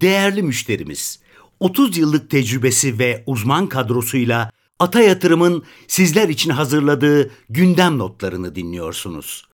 [0.00, 1.18] Değerli müşterimiz,
[1.60, 9.48] 30 yıllık tecrübesi ve uzman kadrosuyla Ata Yatırım'ın sizler için hazırladığı gündem notlarını dinliyorsunuz.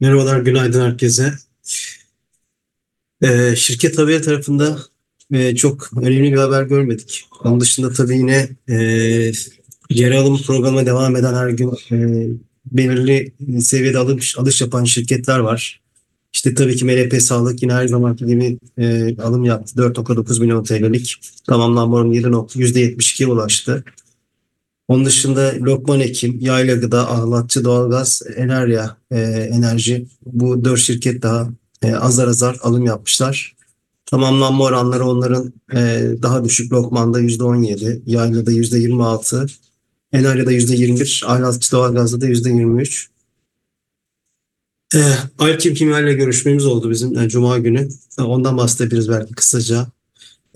[0.00, 1.34] Merhabalar, günaydın herkese.
[3.22, 4.78] Ee, şirket haberi tarafında
[5.32, 7.28] e, çok önemli bir haber görmedik.
[7.44, 9.32] Onun dışında tabii yine e,
[9.88, 12.28] geri alım programına devam eden her gün e,
[12.66, 15.80] belirli seviyede alış, alış yapan şirketler var.
[16.32, 19.74] İşte tabii ki MLP Sağlık yine her zamanki gibi e, alım yaptı.
[19.76, 23.84] 4.9 milyon TL'lik tamamlanma oranı %72'ye ulaştı.
[24.88, 29.20] Onun dışında Lokman Ekim, Yayla Gıda, Ahlatçı Doğalgaz, Enerya e,
[29.52, 31.48] Enerji bu dört şirket daha
[31.82, 33.56] e, azar azar alım yapmışlar.
[34.06, 36.72] Tamamlanma oranları onların e, daha düşük.
[36.72, 39.50] Lokman'da %17, Yayla'da %26,
[40.12, 43.06] Enerya'da %21, Ahlatçı Doğalgaz'da da %23.
[44.94, 44.98] E,
[45.38, 47.88] Alkim Kimya ile görüşmemiz oldu bizim e, Cuma günü.
[48.18, 49.86] E, ondan bahsedebiliriz belki kısaca.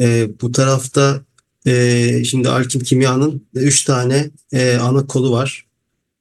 [0.01, 1.25] E, bu tarafta
[1.67, 5.67] e, şimdi Alkim Kimya'nın 3 tane e, ana kolu var.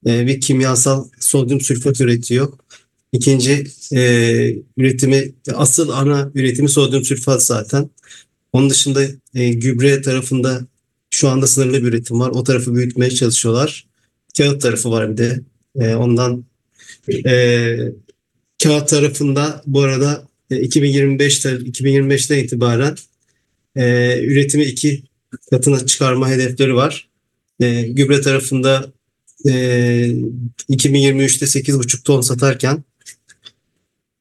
[0.08, 2.54] E, bir kimyasal sodyum sülfat üretiyor.
[3.14, 4.02] İkinci e,
[4.78, 7.90] üretimi, asıl ana üretimi sodyum sülfat zaten.
[8.54, 9.04] Onun dışında
[9.36, 10.62] e, gübre tarafında
[11.10, 12.30] şu anda sınırlı bir üretim var.
[12.30, 13.88] O tarafı büyütmeye çalışıyorlar.
[14.38, 15.42] Kağıt tarafı var bir de.
[15.76, 16.46] E, ondan
[17.10, 17.78] e,
[18.64, 22.96] kağıt tarafında bu arada e, 2025'te 2025'ten itibaren
[23.76, 25.04] e, üretimi iki
[25.50, 27.10] katına çıkarma hedefleri var.
[27.60, 28.92] E, gübre tarafında
[29.46, 29.52] e,
[30.70, 32.84] 2023'te 8,5 ton satarken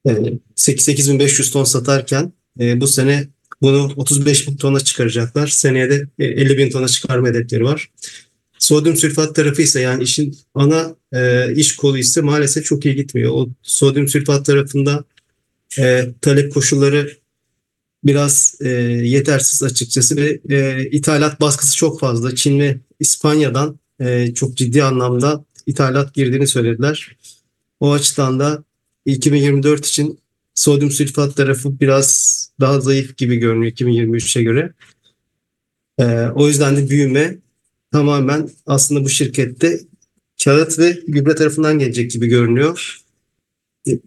[0.09, 0.13] e,
[0.57, 3.29] 8500 ton satarken e, bu sene
[3.63, 5.47] bunu 35 bin tona çıkaracaklar.
[5.47, 7.91] Seneye de 50 bin tona çıkarma hedefleri var.
[8.61, 13.33] Sodyum sülfat tarafı ise yani işin ana e, iş kolu ise maalesef çok iyi gitmiyor.
[13.33, 15.05] O sodyum sülfat tarafında
[15.79, 17.17] e, talep koşulları
[18.05, 18.69] biraz e,
[19.05, 22.35] yetersiz açıkçası ve e, ithalat baskısı çok fazla.
[22.35, 27.17] Çin ve İspanya'dan e, çok ciddi anlamda ithalat girdiğini söylediler.
[27.81, 28.65] O açıdan da
[29.07, 30.19] 2024 için
[30.55, 34.73] sodyum sülfat tarafı biraz daha zayıf gibi görünüyor 2023'e göre.
[35.99, 36.05] E,
[36.35, 37.39] o yüzden de büyüme
[37.93, 39.81] tamamen aslında bu şirkette
[40.45, 43.01] kağıt ve gübre tarafından gelecek gibi görünüyor.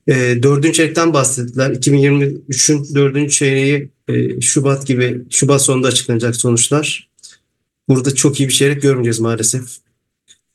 [0.07, 1.71] E, dördüncü çeyrekten bahsettiler.
[1.71, 7.09] 2023'ün dördüncü çeyreği e, Şubat gibi, Şubat sonunda açıklanacak sonuçlar.
[7.87, 9.77] Burada çok iyi bir çeyrek görmeyeceğiz maalesef.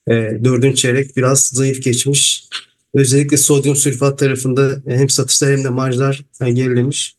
[0.08, 0.12] E,
[0.44, 2.48] dördüncü çeyrek biraz zayıf geçmiş.
[2.94, 7.17] Özellikle sodyum sülfat tarafında hem satışlar hem de marjlar gerilemiş.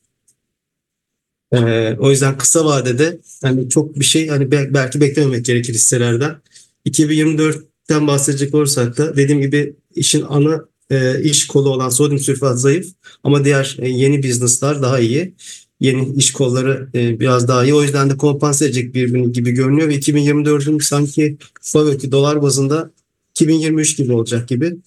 [1.54, 6.36] E, o yüzden kısa vadede hani çok bir şey hani belki beklememek gerekir hisselerden.
[6.86, 12.88] 2024'ten bahsedecek olursak da dediğim gibi işin ana e, iş kolu olan sodyum sülfat zayıf
[13.24, 15.36] ama diğer e, yeni business'lar daha iyi.
[15.80, 17.74] Yeni iş kolları e, biraz daha iyi.
[17.74, 22.92] O yüzden de kompanse edecek birbirini gibi görünüyor ve 2024'ün sanki FAVÖK'ü dolar bazında
[23.32, 24.78] 2023 gibi olacak gibi.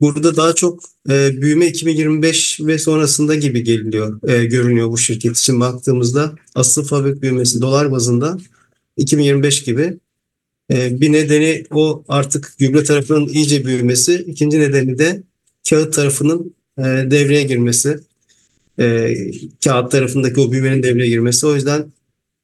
[0.00, 5.60] Burada daha çok e, büyüme 2025 ve sonrasında gibi geliyor, e, görünüyor bu şirket için
[5.60, 6.34] baktığımızda.
[6.54, 8.38] Asıl fabrik büyümesi dolar bazında
[8.96, 9.98] 2025 gibi.
[10.72, 14.24] E, bir nedeni o artık gübre tarafının iyice büyümesi.
[14.26, 15.22] İkinci nedeni de
[15.70, 18.00] kağıt tarafının e, devreye girmesi.
[18.78, 19.14] E,
[19.64, 21.46] kağıt tarafındaki o büyümenin devreye girmesi.
[21.46, 21.92] O yüzden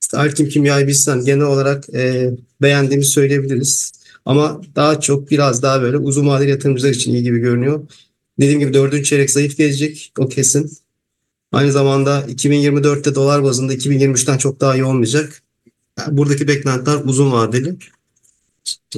[0.03, 2.31] işte Alkim Kimya'yı biz genel olarak e,
[2.63, 3.93] beğendiğimizi söyleyebiliriz.
[4.25, 7.87] Ama daha çok biraz daha böyle uzun vadeli yatırımcılar için iyi gibi görünüyor.
[8.41, 10.71] Dediğim gibi dördüncü çeyrek zayıf gelecek o kesin.
[11.53, 15.43] Aynı zamanda 2024'te dolar bazında 2023'ten çok daha iyi olmayacak.
[15.99, 17.77] Yani buradaki beklentiler uzun vadeli.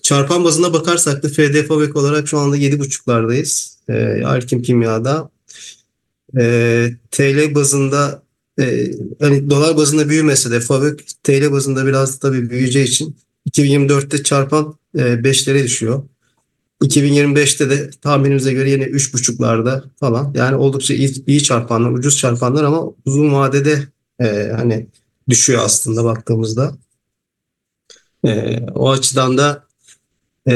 [0.02, 3.76] Çarpan bazına bakarsak da FD Fabrik olarak şu anda 7.5'lardayız.
[3.88, 5.30] E, Alkim Kimya'da.
[6.38, 8.22] E, TL bazında
[8.60, 13.16] e, hani dolar bazında büyümese de Fabrik TL bazında biraz tabii büyüyeceği için
[13.50, 16.02] 2024'te çarpan 5'lere düşüyor.
[16.82, 20.32] 2025'te de tahminimize göre yine 3.5'larda falan.
[20.34, 23.82] Yani oldukça iyi, iyi çarpanlar, ucuz çarpanlar ama uzun vadede
[24.20, 24.86] e, hani
[25.28, 26.78] düşüyor aslında baktığımızda.
[28.26, 29.66] E, o açıdan da
[30.48, 30.54] e,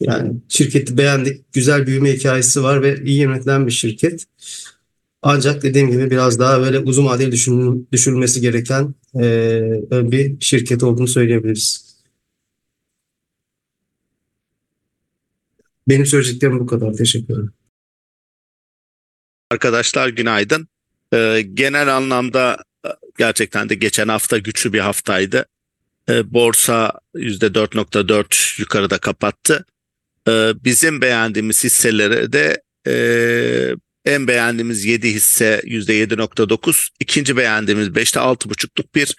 [0.00, 1.52] yani şirketi beğendik.
[1.52, 4.24] Güzel büyüme hikayesi var ve iyi yönetilen bir şirket.
[5.22, 11.08] Ancak dediğim gibi biraz daha böyle uzun vadeli düşün, düşünülmesi gereken e, bir şirket olduğunu
[11.08, 11.91] söyleyebiliriz.
[15.88, 16.92] Benim söyleyeceklerim bu kadar.
[16.92, 17.52] Teşekkür ederim.
[19.50, 20.68] Arkadaşlar günaydın.
[21.14, 22.88] Ee, genel anlamda e,
[23.18, 25.46] gerçekten de geçen hafta güçlü bir haftaydı.
[26.08, 29.64] Ee, borsa %4.4 yukarıda kapattı.
[30.28, 32.94] Ee, bizim beğendiğimiz hisseleri de e,
[34.04, 39.16] en beğendiğimiz 7 hisse %7.9, ikinci beğendiğimiz 5'te 6.5'luk bir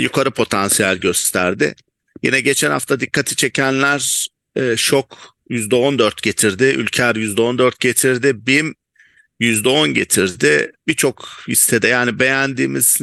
[0.00, 1.74] yukarı potansiyel gösterdi.
[2.22, 8.74] Yine geçen hafta dikkati çekenler e, şok %14 getirdi, Ülker %14 getirdi, BİM
[9.40, 10.72] %10 getirdi.
[10.88, 12.98] Birçok hissede yani beğendiğimiz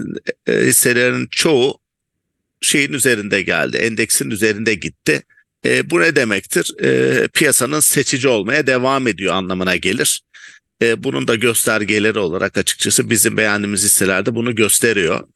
[0.48, 1.80] e, hisselerin çoğu
[2.62, 5.24] şeyin üzerinde geldi, endeksin üzerinde gitti.
[5.66, 6.84] E, bu ne demektir?
[6.84, 10.22] E, piyasanın seçici olmaya devam ediyor anlamına gelir.
[10.82, 15.28] E, bunun da göstergeleri olarak açıkçası bizim beğendiğimiz hisselerde bunu gösteriyor.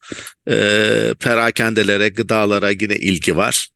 [0.48, 3.68] E, perakendelere, gıdalara yine ilgi var.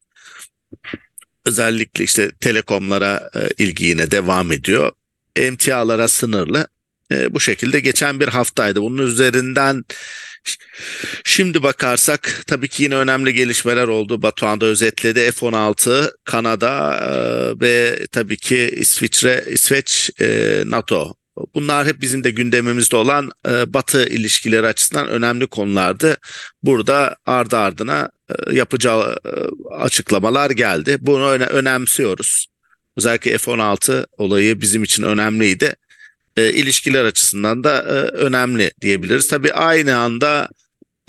[1.47, 4.91] Özellikle işte telekomlara e, ilgi yine devam ediyor.
[5.35, 6.67] Emtialara sınırlı.
[7.11, 8.81] E, bu şekilde geçen bir haftaydı.
[8.81, 9.85] Bunun üzerinden
[11.23, 14.21] Şimdi bakarsak tabii ki yine önemli gelişmeler oldu.
[14.21, 15.31] Batuhan da özetledi.
[15.31, 17.09] F-16, Kanada e,
[17.61, 21.16] ve tabii ki İsviçre, İsveç, e, NATO.
[21.55, 26.17] Bunlar hep bizim de gündemimizde olan e, Batı ilişkileri açısından önemli konulardı.
[26.63, 28.09] Burada ardı ardına
[28.51, 29.17] yapacağı
[29.71, 30.97] açıklamalar geldi.
[31.01, 32.47] Bunu önemsiyoruz.
[32.97, 35.75] Özellikle F-16 olayı bizim için önemliydi
[36.37, 39.27] e, ilişkiler açısından da e, önemli diyebiliriz.
[39.27, 40.56] Tabii aynı anda e,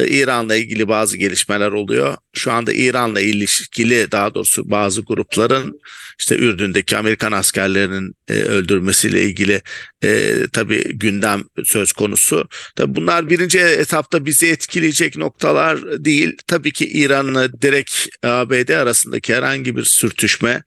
[0.06, 2.16] İran'la ilgili bazı gelişmeler oluyor.
[2.34, 5.80] Şu anda İran'la ilişkili daha doğrusu bazı grupların
[6.18, 9.62] işte Ürdün'deki Amerikan askerlerinin e, öldürmesiyle ilgili
[10.04, 12.48] e, tabii gündem söz konusu.
[12.76, 16.36] Tabii bunlar birinci etapta bizi etkileyecek noktalar değil.
[16.46, 20.62] Tabii ki İran'la direkt ABD arasındaki herhangi bir sürtüşme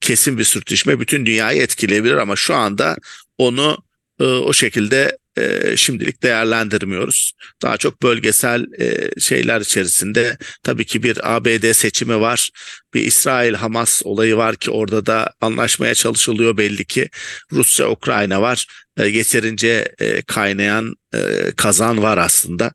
[0.00, 2.96] kesin bir sürtüşme bütün dünyayı etkileyebilir ama şu anda
[3.38, 3.78] onu
[4.20, 7.32] e, o şekilde e, şimdilik değerlendirmiyoruz.
[7.62, 12.50] Daha çok bölgesel e, şeyler içerisinde tabii ki bir ABD seçimi var.
[12.94, 17.08] Bir İsrail-Hamas olayı var ki orada da anlaşmaya çalışılıyor belli ki.
[17.52, 18.66] Rusya-Ukrayna var.
[18.98, 22.72] E, yeterince e, kaynayan e, kazan var aslında.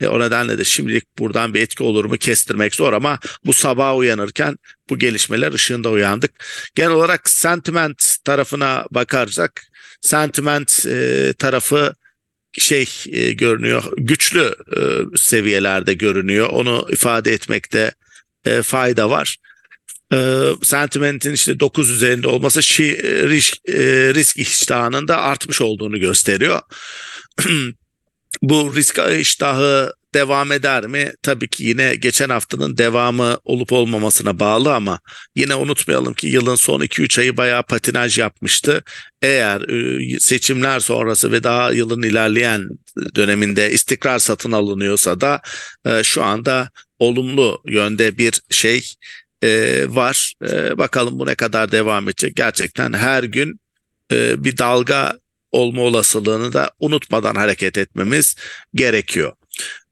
[0.00, 3.96] E, o nedenle de şimdilik buradan bir etki olur mu kestirmek zor ama bu sabah
[3.96, 4.56] uyanırken
[4.90, 6.30] bu gelişmeler ışığında uyandık.
[6.74, 9.62] Genel olarak sentiment tarafına bakarsak
[10.00, 11.94] sentiment e, tarafı
[12.58, 14.80] şey e, görünüyor güçlü e,
[15.16, 17.92] seviyelerde görünüyor onu ifade etmekte
[18.44, 19.36] e, fayda var.
[20.12, 26.00] E, sentimentin işte 9 üzerinde olması şi, e, risk, e, risk iştahının da artmış olduğunu
[26.00, 26.60] gösteriyor.
[28.42, 31.12] Bu risk iştahı devam eder mi?
[31.22, 35.00] Tabii ki yine geçen haftanın devamı olup olmamasına bağlı ama
[35.36, 38.82] yine unutmayalım ki yılın son 2-3 ayı bayağı patinaj yapmıştı.
[39.22, 42.68] Eğer e, seçimler sonrası ve daha yılın ilerleyen
[43.14, 45.40] döneminde istikrar satın alınıyorsa da
[45.86, 48.84] e, şu anda olumlu yönde bir şey
[49.42, 50.34] e, var.
[50.78, 52.36] Bakalım bu ne kadar devam edecek.
[52.36, 53.60] Gerçekten her gün
[54.12, 55.18] bir dalga
[55.52, 58.36] olma olasılığını da unutmadan hareket etmemiz
[58.74, 59.32] gerekiyor.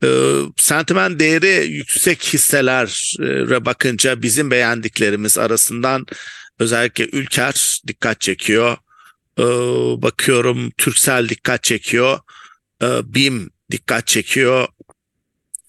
[0.04, 0.08] E,
[0.56, 6.06] sentiment değeri yüksek hisselere bakınca bizim beğendiklerimiz arasından
[6.58, 8.76] özellikle Ülker dikkat çekiyor.
[9.38, 9.42] E,
[10.02, 12.18] bakıyorum Türksel dikkat çekiyor.
[12.82, 14.68] E, BİM dikkat çekiyor.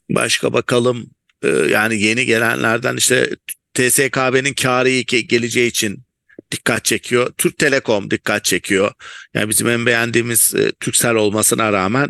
[0.09, 1.09] Başka bakalım
[1.43, 3.29] e, yani yeni gelenlerden işte
[3.73, 6.03] TSKB'nin karı geleceği için
[6.51, 7.33] dikkat çekiyor.
[7.37, 8.91] Türk Telekom dikkat çekiyor.
[9.33, 12.09] Yani bizim en beğendiğimiz e, Türksel olmasına rağmen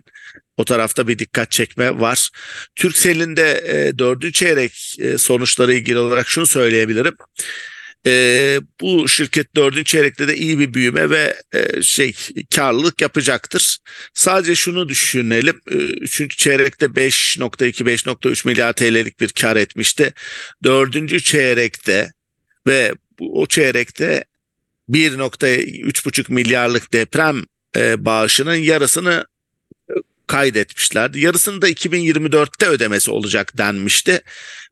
[0.58, 2.30] o tarafta bir dikkat çekme var.
[2.76, 7.16] Türksel'in de e, dördüncü çeyrek e, sonuçları ilgili olarak şunu söyleyebilirim.
[8.08, 12.16] E, bu şirket dördüncü çeyrekte de iyi bir büyüme ve e, şey
[12.56, 13.78] karlılık yapacaktır.
[14.14, 15.62] Sadece şunu düşünelim.
[15.72, 20.14] E, üçüncü çeyrekte 5.2-5.3 milyar TL'lik bir kar etmişti.
[20.64, 22.12] Dördüncü çeyrekte
[22.68, 24.24] ve bu, o çeyrekte
[24.90, 27.44] 1.3,5 milyarlık deprem
[27.76, 29.26] e, bağışının yarısını
[30.34, 31.20] kaydetmişlerdi.
[31.20, 34.22] Yarısını da 2024'te ödemesi olacak denmişti.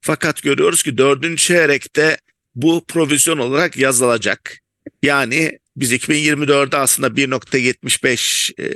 [0.01, 2.17] Fakat görüyoruz ki dördüncü çeyrekte
[2.55, 4.57] bu provizyon olarak yazılacak.
[5.03, 8.73] Yani biz 2024'de aslında 1.75 e,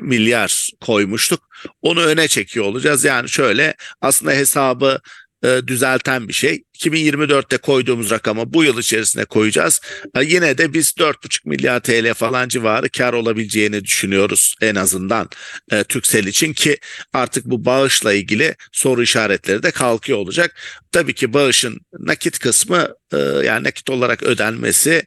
[0.00, 1.48] milyar koymuştuk.
[1.82, 3.04] Onu öne çekiyor olacağız.
[3.04, 5.00] Yani şöyle aslında hesabı
[5.46, 6.62] e, düzelten bir şey.
[6.78, 9.80] 2024'te koyduğumuz rakamı bu yıl içerisinde koyacağız.
[10.16, 15.28] E, yine de biz 4,5 milyar TL falan civarı kar olabileceğini düşünüyoruz en azından
[15.72, 16.78] e, Türksel için ki
[17.12, 20.56] artık bu bağışla ilgili soru işaretleri de kalkıyor olacak.
[20.92, 25.04] Tabii ki bağışın nakit kısmı e, yani nakit olarak ödenmesi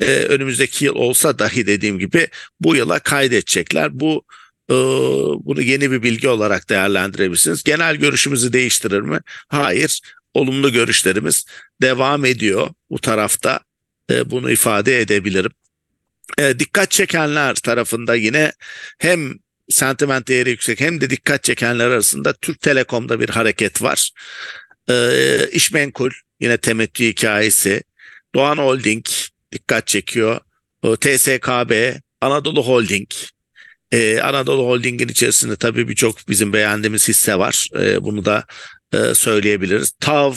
[0.00, 2.28] e, önümüzdeki yıl olsa dahi dediğim gibi
[2.60, 4.00] bu yıla kaydedecekler.
[4.00, 4.24] Bu
[5.44, 7.62] bunu yeni bir bilgi olarak değerlendirebilirsiniz.
[7.62, 9.20] Genel görüşümüzü değiştirir mi?
[9.48, 10.00] Hayır.
[10.34, 11.44] Olumlu görüşlerimiz
[11.82, 13.60] devam ediyor bu tarafta.
[14.10, 15.52] Ee, bunu ifade edebilirim.
[16.38, 18.52] E, dikkat çekenler tarafında yine
[18.98, 19.32] hem
[19.68, 24.10] sentiment değeri yüksek hem de dikkat çekenler arasında Türk Telekom'da bir hareket var.
[25.52, 26.10] İşmenkul
[26.40, 27.82] yine temettü hikayesi.
[28.34, 29.04] Doğan Holding
[29.52, 30.40] dikkat çekiyor.
[31.00, 33.08] TSKB, Anadolu Holding.
[33.92, 37.68] E, Anadolu Holding'in içerisinde tabii birçok bizim beğendiğimiz hisse var.
[37.80, 38.44] E, bunu da
[38.92, 39.92] e, söyleyebiliriz.
[40.00, 40.34] TAV,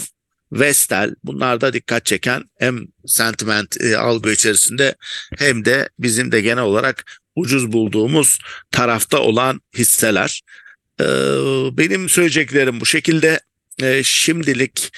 [0.51, 4.95] Vestel bunlar da dikkat çeken hem sentiment e, algı içerisinde
[5.38, 8.39] hem de bizim de genel olarak ucuz bulduğumuz
[8.71, 10.41] tarafta olan hisseler.
[11.01, 11.05] E,
[11.77, 13.39] benim söyleyeceklerim bu şekilde.
[13.81, 14.91] E, şimdilik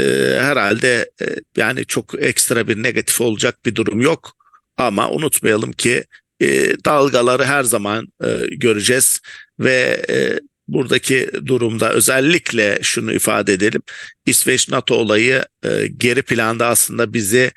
[0.00, 0.04] e,
[0.40, 1.26] herhalde e,
[1.56, 4.36] yani çok ekstra bir negatif olacak bir durum yok.
[4.76, 6.04] Ama unutmayalım ki
[6.40, 9.20] e, dalgaları her zaman e, göreceğiz
[9.60, 13.82] ve e, buradaki durumda özellikle şunu ifade edelim.
[14.26, 17.52] İsveç NATO olayı e, geri planda aslında bizi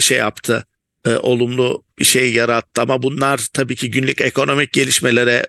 [0.00, 0.66] şey yaptı.
[1.20, 5.46] Olumlu bir şey yarattı ama bunlar tabii ki günlük ekonomik gelişmelere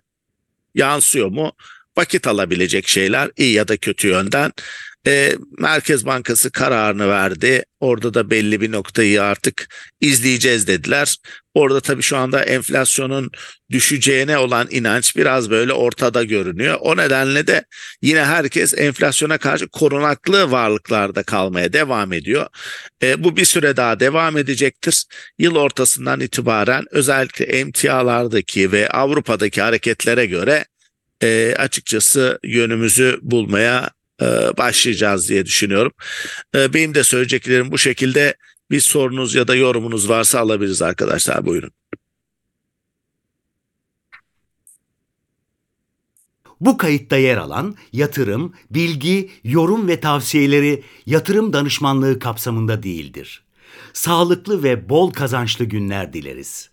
[0.76, 1.52] yansıyor mu?
[1.98, 4.52] Vakit alabilecek şeyler iyi ya da kötü yönden.
[5.08, 7.64] E, Merkez Bankası kararını verdi.
[7.80, 9.68] Orada da belli bir noktayı artık
[10.02, 11.18] izleyeceğiz dediler.
[11.54, 13.32] Orada tabii şu anda enflasyonun
[13.72, 16.78] düşeceğine olan inanç biraz böyle ortada görünüyor.
[16.82, 17.66] O nedenle de
[18.02, 22.48] yine herkes enflasyona karşı korunaklı varlıklarda kalmaya devam ediyor.
[23.04, 25.06] E, bu bir süre daha devam edecektir.
[25.40, 30.66] Yıl ortasından itibaren özellikle emtialardaki ve Avrupa'daki hareketlere göre
[31.24, 33.97] e, açıkçası yönümüzü bulmaya
[34.58, 35.92] başlayacağız diye düşünüyorum.
[36.56, 38.36] E, benim de söyleyeceklerim bu şekilde.
[38.72, 41.72] Bir sorunuz ya da yorumunuz varsa alabiliriz arkadaşlar buyurun.
[46.62, 53.44] Bu kayıtta yer alan yatırım, bilgi, yorum ve tavsiyeleri yatırım danışmanlığı kapsamında değildir.
[53.94, 56.70] Sağlıklı ve bol kazançlı günler dileriz.